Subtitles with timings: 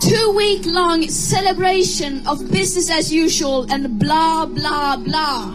[0.00, 5.52] two week long celebration of business as usual and blah blah blah.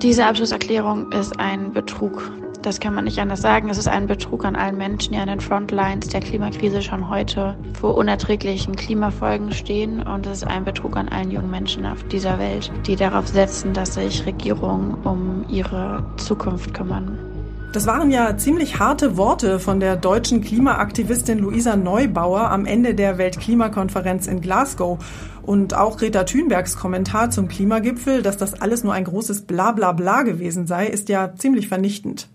[0.00, 2.30] Diese Abschlusserklärung ist ein Betrug.
[2.60, 3.68] Das kann man nicht anders sagen.
[3.68, 7.56] Es ist ein Betrug an allen Menschen, die an den Frontlines der Klimakrise schon heute
[7.78, 10.02] vor unerträglichen Klimafolgen stehen.
[10.02, 13.74] Und es ist ein Betrug an allen jungen Menschen auf dieser Welt, die darauf setzen,
[13.74, 17.33] dass sich Regierungen um ihre Zukunft kümmern.
[17.74, 23.18] Das waren ja ziemlich harte Worte von der deutschen Klimaaktivistin Luisa Neubauer am Ende der
[23.18, 25.04] Weltklimakonferenz in Glasgow.
[25.42, 30.68] Und auch Greta Thunbergs Kommentar zum Klimagipfel, dass das alles nur ein großes Blablabla gewesen
[30.68, 32.28] sei, ist ja ziemlich vernichtend.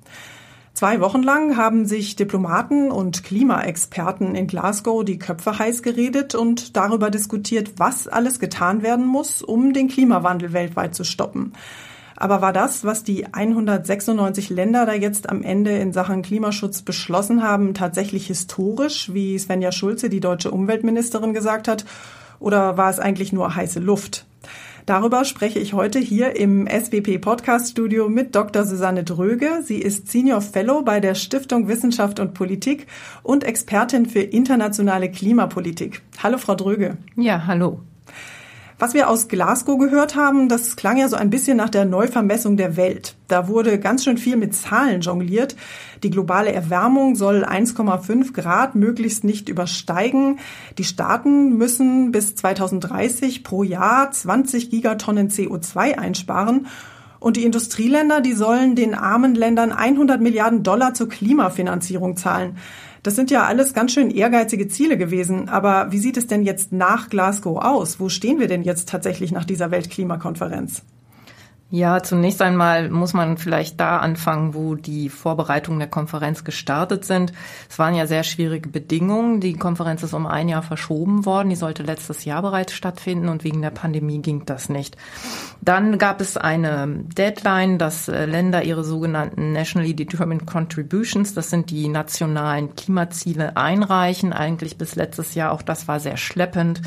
[0.74, 6.76] Zwei Wochen lang haben sich Diplomaten und Klimaexperten in Glasgow die Köpfe heiß geredet und
[6.76, 11.54] darüber diskutiert, was alles getan werden muss, um den Klimawandel weltweit zu stoppen.
[12.20, 17.42] Aber war das, was die 196 Länder da jetzt am Ende in Sachen Klimaschutz beschlossen
[17.42, 21.86] haben, tatsächlich historisch, wie Svenja Schulze, die deutsche Umweltministerin, gesagt hat?
[22.40, 24.26] Oder war es eigentlich nur heiße Luft?
[24.86, 28.66] Darüber spreche ich heute hier im SWP Podcast Studio mit Dr.
[28.66, 29.62] Susanne Dröge.
[29.64, 32.88] Sie ist Senior Fellow bei der Stiftung Wissenschaft und Politik
[33.24, 36.02] und Expertin für internationale Klimapolitik.
[36.22, 36.98] Hallo, Frau Dröge.
[37.16, 37.80] Ja, hallo.
[38.82, 42.56] Was wir aus Glasgow gehört haben, das klang ja so ein bisschen nach der Neuvermessung
[42.56, 43.16] der Welt.
[43.28, 45.58] Da wurde ganz schön viel mit Zahlen jongliert.
[46.02, 50.40] Die globale Erwärmung soll 1,5 Grad möglichst nicht übersteigen.
[50.78, 56.68] Die Staaten müssen bis 2030 pro Jahr 20 Gigatonnen CO2 einsparen.
[57.20, 62.58] Und die Industrieländer, die sollen den armen Ländern 100 Milliarden Dollar zur Klimafinanzierung zahlen.
[63.04, 65.50] Das sind ja alles ganz schön ehrgeizige Ziele gewesen.
[65.50, 68.00] Aber wie sieht es denn jetzt nach Glasgow aus?
[68.00, 70.84] Wo stehen wir denn jetzt tatsächlich nach dieser Weltklimakonferenz?
[71.72, 77.32] Ja, zunächst einmal muss man vielleicht da anfangen, wo die Vorbereitungen der Konferenz gestartet sind.
[77.70, 79.40] Es waren ja sehr schwierige Bedingungen.
[79.40, 81.52] Die Konferenz ist um ein Jahr verschoben worden.
[81.52, 84.98] Die sollte letztes Jahr bereits stattfinden und wegen der Pandemie ging das nicht.
[85.62, 91.70] Dann gab es eine Deadline, dass äh, Länder ihre sogenannten Nationally Determined Contributions, das sind
[91.70, 94.34] die nationalen Klimaziele, einreichen.
[94.34, 95.52] Eigentlich bis letztes Jahr.
[95.52, 96.82] Auch das war sehr schleppend.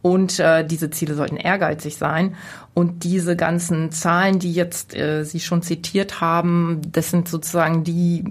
[0.00, 2.36] Und äh, diese Ziele sollten ehrgeizig sein.
[2.72, 8.22] Und diese ganzen Zahlen, die jetzt äh, Sie schon zitiert haben, das sind sozusagen die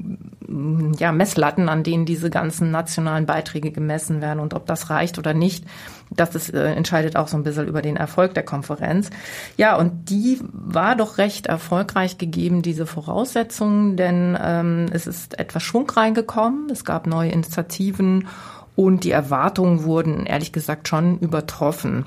[0.47, 4.39] mm, ja, Messlatten, an denen diese ganzen nationalen Beiträge gemessen werden.
[4.39, 5.65] Und ob das reicht oder nicht,
[6.09, 9.09] das ist, äh, entscheidet auch so ein bisschen über den Erfolg der Konferenz.
[9.57, 15.63] Ja, und die war doch recht erfolgreich gegeben, diese Voraussetzungen, denn ähm, es ist etwas
[15.63, 16.69] Schwung reingekommen.
[16.69, 18.27] Es gab neue Initiativen
[18.77, 22.05] und die Erwartungen wurden ehrlich gesagt schon übertroffen.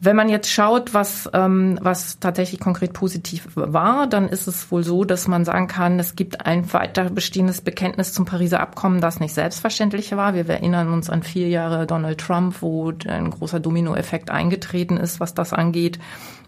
[0.00, 4.84] Wenn man jetzt schaut, was, ähm, was tatsächlich konkret positiv war, dann ist es wohl
[4.84, 9.18] so, dass man sagen kann, es gibt ein weiter bestehendes Bekenntnis zum Pariser Abkommen, das
[9.18, 10.34] nicht selbstverständlich war.
[10.34, 15.34] Wir erinnern uns an vier Jahre Donald Trump, wo ein großer Dominoeffekt eingetreten ist, was
[15.34, 15.98] das angeht.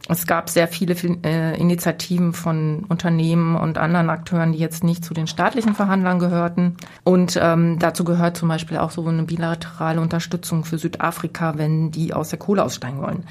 [0.09, 0.95] Es gab sehr viele
[1.25, 6.77] äh, Initiativen von Unternehmen und anderen Akteuren, die jetzt nicht zu den staatlichen Verhandlern gehörten.
[7.05, 12.15] Und ähm, dazu gehört zum Beispiel auch so eine bilaterale Unterstützung für Südafrika, wenn die
[12.15, 13.25] aus der Kohle aussteigen wollen.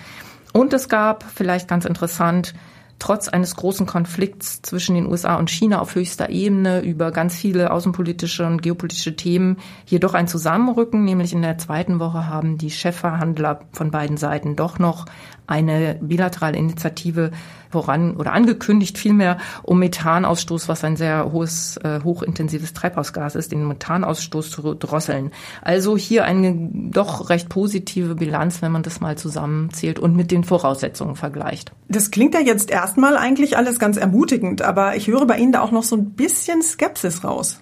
[0.53, 2.53] Und es gab, vielleicht ganz interessant,
[2.99, 7.71] trotz eines großen Konflikts zwischen den USA und China auf höchster Ebene über ganz viele
[7.71, 11.05] außenpolitische und geopolitische Themen hier doch ein Zusammenrücken.
[11.05, 15.05] Nämlich in der zweiten Woche haben die Chefverhandler von beiden Seiten doch noch
[15.49, 17.31] eine bilaterale Initiative
[17.69, 23.67] voran oder angekündigt vielmehr, um Methanausstoß, was ein sehr hohes, äh, hochintensives Treibhausgas ist, den
[23.67, 25.31] Methanausstoß zu drosseln.
[25.61, 30.43] Also hier eine doch recht positive Bilanz, wenn man das mal zusammenzählt und mit den
[30.43, 31.71] Voraussetzungen vergleicht.
[31.87, 35.61] Das klingt ja jetzt erstmal eigentlich alles ganz ermutigend, aber ich höre bei Ihnen da
[35.61, 37.59] auch noch so ein bisschen Skepsis raus.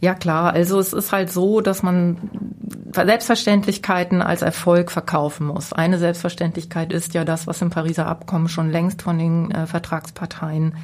[0.00, 2.16] Ja klar, also es ist halt so, dass man
[2.92, 5.72] Selbstverständlichkeiten als Erfolg verkaufen muss.
[5.72, 10.74] Eine Selbstverständlichkeit ist ja das, was im Pariser Abkommen schon längst von den äh, Vertragsparteien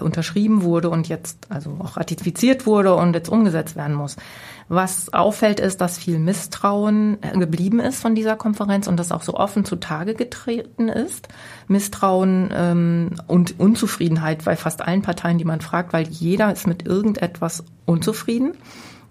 [0.00, 4.16] unterschrieben wurde und jetzt also auch ratifiziert wurde und jetzt umgesetzt werden muss.
[4.68, 9.22] Was auffällt, ist, dass viel Misstrauen äh, geblieben ist von dieser Konferenz und das auch
[9.22, 11.28] so offen zutage getreten ist.
[11.68, 16.86] Misstrauen ähm, und Unzufriedenheit bei fast allen Parteien, die man fragt, weil jeder ist mit
[16.86, 18.54] irgendetwas unzufrieden.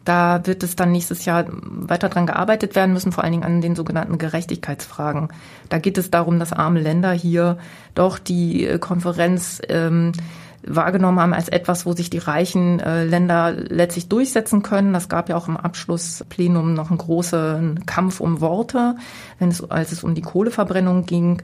[0.04, 3.62] Da wird es dann nächstes Jahr weiter dran gearbeitet werden müssen, vor allen Dingen an
[3.62, 5.28] den sogenannten Gerechtigkeitsfragen.
[5.70, 7.60] Da geht es darum, dass arme Länder hier
[7.94, 10.14] doch die äh, Konferenz ähm,
[10.64, 14.94] wahrgenommen haben als etwas, wo sich die reichen äh, Länder letztlich durchsetzen können.
[14.94, 18.96] Das gab ja auch im Abschlussplenum noch einen großen Kampf um Worte,
[19.40, 21.42] wenn es, als es um die Kohleverbrennung ging.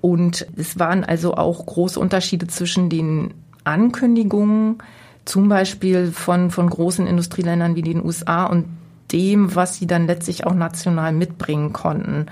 [0.00, 3.34] Und es waren also auch große Unterschiede zwischen den
[3.64, 4.78] Ankündigungen,
[5.24, 8.66] zum Beispiel von, von großen Industrieländern wie den USA und
[9.12, 12.26] dem, was sie dann letztlich auch national mitbringen konnten.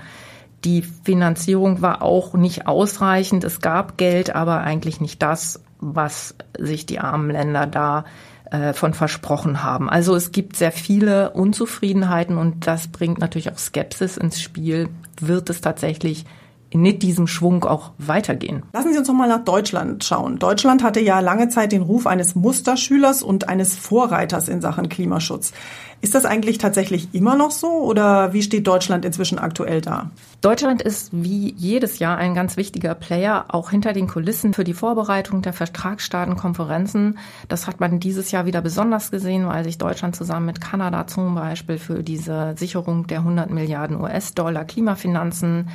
[0.63, 3.43] Die Finanzierung war auch nicht ausreichend.
[3.43, 8.05] Es gab Geld, aber eigentlich nicht das, was sich die armen Länder da
[8.51, 9.89] äh, von versprochen haben.
[9.89, 14.89] Also es gibt sehr viele Unzufriedenheiten und das bringt natürlich auch Skepsis ins Spiel.
[15.19, 16.25] Wird es tatsächlich
[16.73, 18.63] mit diesem Schwung auch weitergehen.
[18.73, 20.39] Lassen Sie uns noch mal nach Deutschland schauen.
[20.39, 25.53] Deutschland hatte ja lange Zeit den Ruf eines Musterschülers und eines Vorreiters in Sachen Klimaschutz.
[25.99, 30.11] Ist das eigentlich tatsächlich immer noch so oder wie steht Deutschland inzwischen aktuell da?
[30.41, 34.75] Deutschland ist wie jedes Jahr ein ganz wichtiger Player, auch hinter den Kulissen für die
[34.75, 37.17] Vorbereitung der Vertragsstaatenkonferenzen.
[37.47, 41.33] Das hat man dieses Jahr wieder besonders gesehen, weil sich Deutschland zusammen mit Kanada zum
[41.33, 45.69] Beispiel für diese Sicherung der 100 Milliarden US-Dollar Klimafinanzen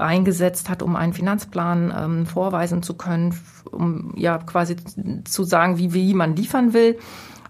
[0.00, 3.38] eingesetzt hat, um einen Finanzplan ähm, vorweisen zu können,
[3.70, 4.76] um ja quasi
[5.24, 6.98] zu sagen, wie, wie man liefern will.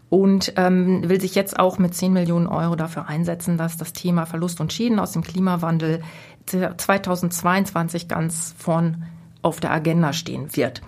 [0.09, 4.27] Und ähm, will sich jetzt auch mit 10 Millionen Euro dafür einsetzen, dass das Thema
[4.27, 6.03] Verlust und Schäden aus dem Klimawandel
[6.47, 9.05] 2022 ganz vorn
[9.43, 10.83] auf der Agenda stehen wird.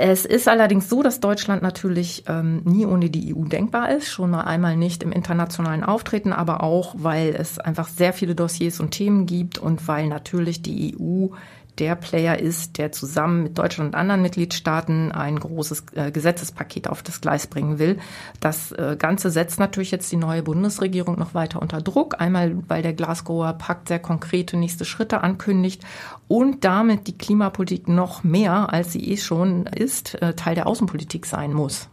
[0.00, 4.30] Es ist allerdings so, dass Deutschland natürlich ähm, nie ohne die EU denkbar ist, schon
[4.30, 8.92] mal einmal nicht im internationalen Auftreten, aber auch, weil es einfach sehr viele Dossiers und
[8.92, 11.34] Themen gibt und weil natürlich die EU
[11.78, 17.02] der Player ist, der zusammen mit Deutschland und anderen Mitgliedstaaten ein großes äh, Gesetzespaket auf
[17.02, 17.98] das Gleis bringen will.
[18.40, 22.20] Das äh, Ganze setzt natürlich jetzt die neue Bundesregierung noch weiter unter Druck.
[22.20, 25.82] Einmal, weil der Glasgower Pakt sehr konkrete nächste Schritte ankündigt
[26.26, 31.26] und damit die Klimapolitik noch mehr, als sie eh schon ist, äh, Teil der Außenpolitik
[31.26, 31.88] sein muss.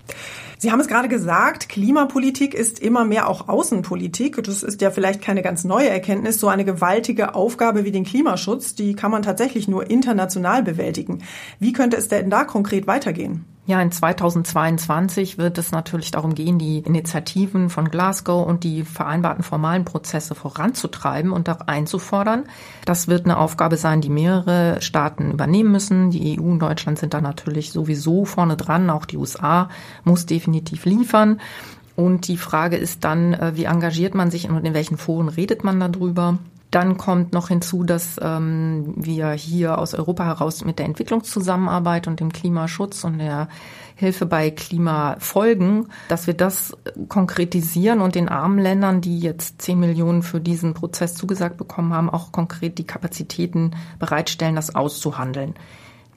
[0.58, 4.42] Sie haben es gerade gesagt, Klimapolitik ist immer mehr auch Außenpolitik.
[4.44, 6.40] Das ist ja vielleicht keine ganz neue Erkenntnis.
[6.40, 11.24] So eine gewaltige Aufgabe wie den Klimaschutz, die kann man tatsächlich nur international bewältigen.
[11.60, 13.46] Wie könnte es denn da konkret weitergehen?
[13.68, 19.44] Ja, in 2022 wird es natürlich darum gehen, die Initiativen von Glasgow und die vereinbarten
[19.44, 22.44] formalen Prozesse voranzutreiben und auch einzufordern.
[22.86, 26.12] Das wird eine Aufgabe sein, die mehrere Staaten übernehmen müssen.
[26.12, 28.92] Die EU und Deutschland sind da natürlich sowieso vorne dran.
[28.92, 29.70] Auch die USA
[30.04, 31.42] muss definitiv liefern.
[31.96, 35.64] Und die Frage ist dann, äh, wie engagiert man sich und in welchen Foren redet
[35.64, 36.38] man darüber?
[36.76, 42.20] Dann kommt noch hinzu, dass ähm, wir hier aus Europa heraus mit der Entwicklungszusammenarbeit und
[42.20, 43.48] dem Klimaschutz und der
[43.96, 46.76] Hilfe bei Klimafolgen, dass wir das
[47.08, 52.10] konkretisieren und den armen Ländern, die jetzt 10 Millionen für diesen Prozess zugesagt bekommen haben,
[52.10, 55.54] auch konkret die Kapazitäten bereitstellen, das auszuhandeln.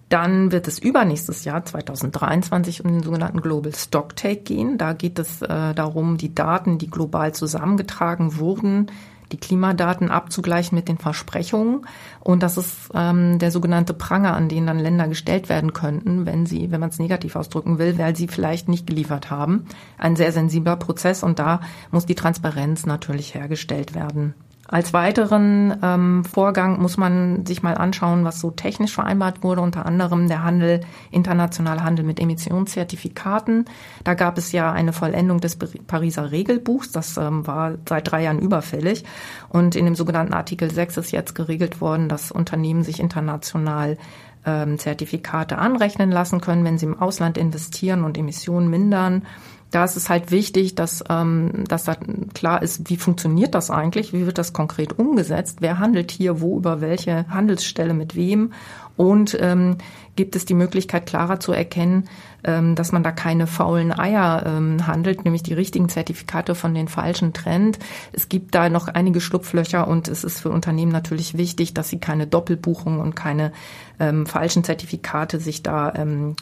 [0.08, 4.76] Dann wird es übernächstes Jahr 2023 um den sogenannten Global Stocktake gehen.
[4.76, 8.90] Da geht es äh, darum, die Daten, die global zusammengetragen wurden,
[9.32, 11.86] die Klimadaten abzugleichen mit den Versprechungen.
[12.20, 16.46] Und das ist ähm, der sogenannte Pranger, an den dann Länder gestellt werden könnten, wenn
[16.46, 19.66] sie, wenn man es negativ ausdrücken will, weil sie vielleicht nicht geliefert haben.
[19.98, 21.60] Ein sehr sensibler Prozess und da
[21.90, 24.34] muss die Transparenz natürlich hergestellt werden.
[24.70, 29.86] Als weiteren ähm, Vorgang muss man sich mal anschauen, was so technisch vereinbart wurde, unter
[29.86, 33.64] anderem der Handel, internationale Handel mit Emissionszertifikaten.
[34.04, 38.40] Da gab es ja eine Vollendung des Pariser Regelbuchs, das ähm, war seit drei Jahren
[38.40, 39.04] überfällig.
[39.48, 43.96] Und in dem sogenannten Artikel 6 ist jetzt geregelt worden, dass Unternehmen sich international
[44.44, 49.22] ähm, Zertifikate anrechnen lassen können, wenn sie im Ausland investieren und Emissionen mindern
[49.70, 51.96] da ist es halt wichtig, dass, ähm, dass da
[52.34, 56.56] klar ist, wie funktioniert das eigentlich, wie wird das konkret umgesetzt, wer handelt hier wo
[56.56, 58.52] über welche Handelsstelle mit wem?
[58.96, 59.76] Und ähm,
[60.18, 62.08] gibt es die Möglichkeit klarer zu erkennen,
[62.42, 66.88] ähm, dass man da keine faulen Eier ähm, handelt, nämlich die richtigen Zertifikate von den
[66.88, 67.78] falschen trennt.
[68.10, 72.00] Es gibt da noch einige Schlupflöcher und es ist für Unternehmen natürlich wichtig, dass sie
[72.00, 73.52] keine Doppelbuchungen und keine
[74.00, 75.92] ähm, falschen Zertifikate sich da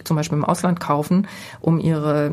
[0.05, 1.29] zum Beispiel im Ausland kaufen,
[1.61, 2.27] um ihre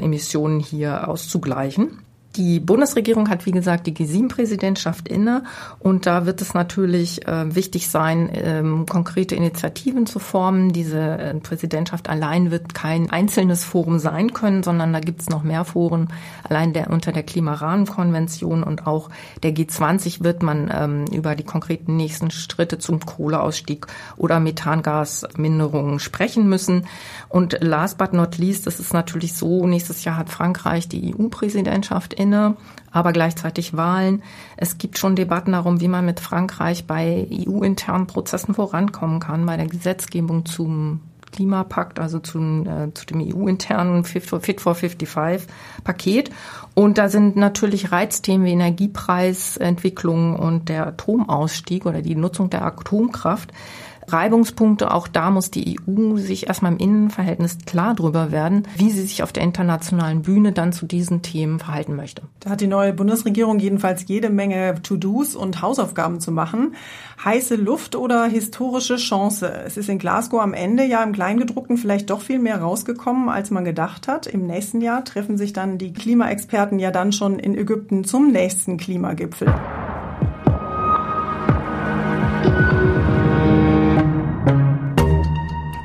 [0.00, 1.98] Emissionen hier auszugleichen.
[2.38, 5.42] Die Bundesregierung hat, wie gesagt, die G7-Präsidentschaft inne
[5.80, 10.72] und da wird es natürlich äh, wichtig sein, ähm, konkrete Initiativen zu formen.
[10.72, 15.42] Diese äh, Präsidentschaft allein wird kein einzelnes Forum sein können, sondern da gibt es noch
[15.42, 16.12] mehr Foren.
[16.48, 19.10] Allein der unter der Klimarahmenkonvention und auch
[19.42, 26.48] der G20 wird man ähm, über die konkreten nächsten Schritte zum Kohleausstieg oder Methangasminderungen sprechen
[26.48, 26.86] müssen.
[27.28, 32.14] Und last but not least, es ist natürlich so, nächstes Jahr hat Frankreich die EU-Präsidentschaft
[32.14, 32.27] inne,
[32.90, 34.22] aber gleichzeitig Wahlen.
[34.56, 39.56] Es gibt schon Debatten darum, wie man mit Frankreich bei EU-internen Prozessen vorankommen kann, bei
[39.56, 41.00] der Gesetzgebung zum
[41.32, 45.46] Klimapakt, also zum, äh, zu dem EU-internen Fit for, Fit for 55
[45.84, 46.30] Paket.
[46.74, 53.52] Und da sind natürlich Reizthemen wie Energiepreisentwicklung und der Atomausstieg oder die Nutzung der Atomkraft
[54.12, 54.92] Reibungspunkte.
[54.92, 59.22] Auch da muss die EU sich erstmal im Innenverhältnis klar drüber werden, wie sie sich
[59.22, 62.22] auf der internationalen Bühne dann zu diesen Themen verhalten möchte.
[62.40, 66.74] Da hat die neue Bundesregierung jedenfalls jede Menge To-Dos und Hausaufgaben zu machen.
[67.24, 69.52] Heiße Luft oder historische Chance?
[69.66, 73.50] Es ist in Glasgow am Ende ja im Kleingedruckten vielleicht doch viel mehr rausgekommen, als
[73.50, 74.26] man gedacht hat.
[74.26, 78.76] Im nächsten Jahr treffen sich dann die Klimaexperten ja dann schon in Ägypten zum nächsten
[78.76, 79.52] Klimagipfel.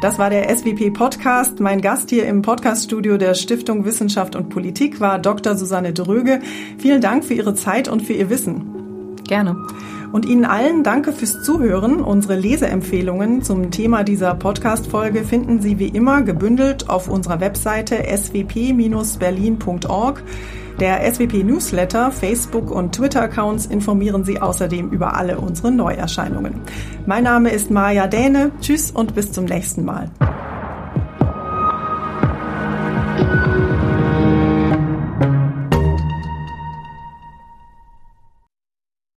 [0.04, 1.62] Das war der SWP Podcast.
[1.62, 5.56] Mein Gast hier im Podcaststudio der Stiftung Wissenschaft und Politik war Dr.
[5.56, 6.42] Susanne Dröge.
[6.78, 9.16] Vielen Dank für Ihre Zeit und für Ihr Wissen.
[9.26, 9.56] Gerne.
[10.14, 12.00] Und Ihnen allen danke fürs Zuhören.
[12.00, 20.24] Unsere Leseempfehlungen zum Thema dieser Podcast-Folge finden Sie wie immer gebündelt auf unserer Webseite swp-berlin.org.
[20.80, 26.62] Der SWP Newsletter, Facebook und Twitter-Accounts informieren Sie außerdem über alle unsere Neuerscheinungen.
[27.08, 28.52] Mein Name ist Maja Däne.
[28.62, 30.12] Tschüss und bis zum nächsten Mal.